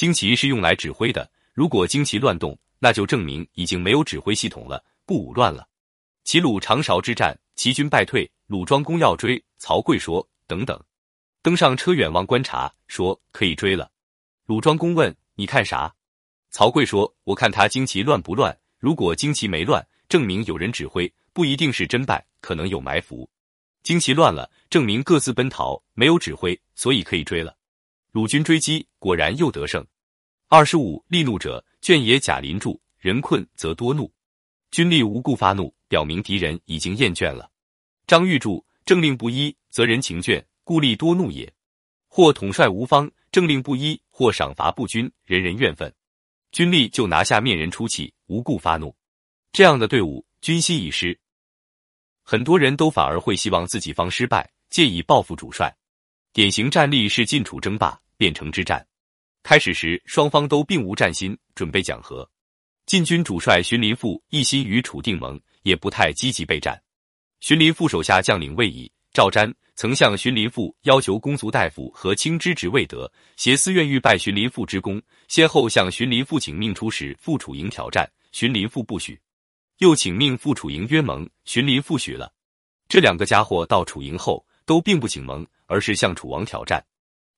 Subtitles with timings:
[0.00, 5.68] 旌旗是用来指挥的，如果旌旗乱动，那就证明已经没有指挥系统了，不武乱了。
[6.24, 10.82] 齐鲁长勺之战，齐军败退，鲁庄公要追，曹刿说等等。
[11.42, 13.90] 登上车远望观察，说可以追了。
[14.46, 15.94] 鲁庄公问你看啥？
[16.48, 18.56] 曹刿说我看他旌旗乱不乱。
[18.78, 23.28] 如果旌旗没乱，证明有人指挥，不一定是真败，可能有埋伏。
[23.84, 27.54] 旌旗乱了，证明各自奔逃，没有指挥，所以可以追了。
[28.12, 29.86] 鲁军追击，果然又得胜。
[30.48, 32.18] 二十五，力怒者，卷也。
[32.18, 34.12] 贾林注：人困则多怒，
[34.72, 37.48] 军力无故发怒，表明敌人已经厌倦了。
[38.08, 41.48] 张玉柱：政令不一，则人情倦，故力多怒也；
[42.08, 45.94] 或统帅无方，政令不一，或赏罚不均，人人怨愤，
[46.50, 48.92] 军力就拿下面人出气，无故发怒。
[49.52, 51.16] 这样的队伍，军心已失。
[52.24, 55.72] 很多人都反而会希望自己方失败，借以报复主帅。
[56.32, 58.86] 典型战例是晋楚争霸、汴城之战。
[59.42, 62.28] 开始时，双方都并无战心，准备讲和。
[62.86, 66.80] 晋军主帅荀林父一心与楚定盟，也不太积极备战。
[67.40, 79.20] 荀林父手下将领魏乙、赵瞻曾向荀林父要求公族大夫和卿之职未得，挟私愿欲拜荀林父之功，先后向荀林父请命出使赴楚营挑战，荀林父不许。
[79.78, 82.32] 又请命赴楚营约盟，荀林父许了。
[82.88, 85.44] 这两个家伙到楚营后，都并不请盟。
[85.70, 86.84] 而是向楚王挑战，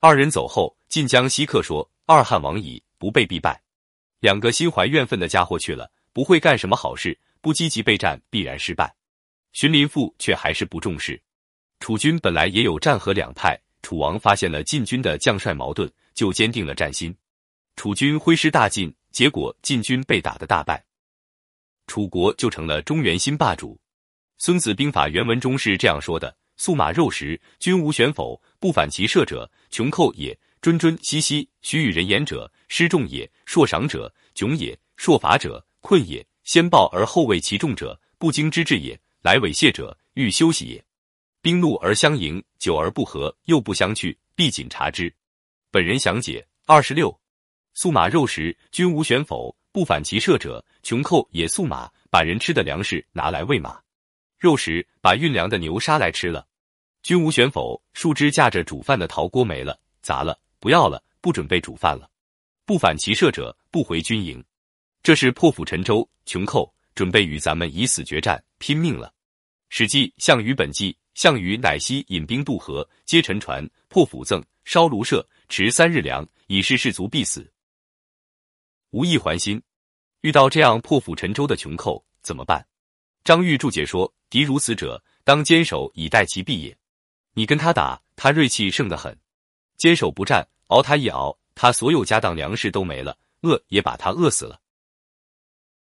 [0.00, 3.62] 二人走后，晋江西客说：“二汉王矣，不备必败。”
[4.18, 8.92] 两个心怀怨愤的家伙去了，不会干什么好事，不积极备战，必然失败。
[9.52, 11.22] 荀林父却还是不重视。
[11.78, 17.16] 楚军本来也有战和两派，楚王发现了晋军的将帅矛盾，就坚定了战心。
[17.76, 20.84] 楚军挥师大进，结果晋军被打得大败，
[21.86, 23.74] 楚国就成了中原新霸主。
[24.36, 26.36] 《孙子兵法》原文中是这样说的。
[26.56, 28.40] 素马肉食，君无选否？
[28.58, 36.26] 不反其射者，穷寇也；谆谆兮兮，许与人言者，失众也；硕赏者，窘也；硕罚者，困也。
[36.44, 40.84] 先报而后畏其众者，不经之至也；来猥亵者，欲休息也。
[41.42, 45.12] 兵怒而相迎，久而不和，又不相去，必谨察之。
[45.70, 47.16] 本人详解二十六。
[47.74, 49.54] 素马肉食，君无选否？
[49.70, 51.46] 不反其射者，穷寇也。
[51.46, 53.78] 素马，把人吃的粮食拿来喂马。
[54.38, 56.46] 肉食把运粮的牛杀来吃了，
[57.02, 57.82] 君无选否？
[57.94, 62.10] 树枝架着煮饭的陶锅没了，砸了，不要了，不准备煮饭了。
[62.64, 64.44] 不反其射者，不回军营。
[65.02, 69.14] 这是破釜沉舟，穷寇准备与咱们以死决战，拼命了。
[69.68, 77.50] 史记项羽本纪：项羽乃西引兵渡河，皆沉船，破釜赠，烧庐舍，持三日粮，以示士卒必死。
[78.90, 79.62] 无意还心，
[80.20, 82.66] 遇到这样破釜沉舟的穷寇怎么办？
[83.26, 86.78] 张玉注解说：“敌如此者，当坚守以待其必也。
[87.34, 89.12] 你跟他打，他锐气盛得很；
[89.76, 94.60] 坚守不战，熬他一熬，他所有家当粮食都没了，饿也把他饿死了。